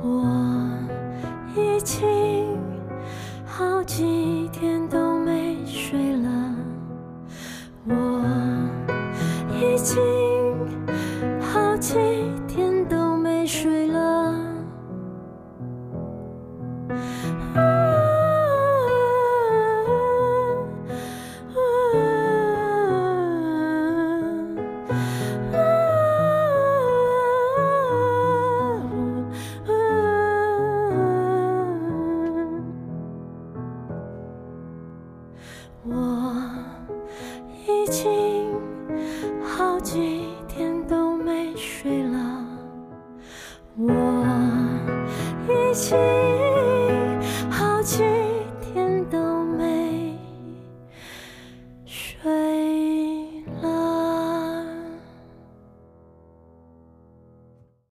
[0.00, 0.24] 我
[1.56, 2.58] 已经
[3.44, 6.54] 好几天都没睡了
[7.86, 7.94] 我
[9.52, 10.21] 已经
[35.84, 36.34] 我
[37.66, 38.52] 已经
[39.42, 42.44] 好几天都没睡了，
[43.76, 44.24] 我
[45.48, 46.21] 已经。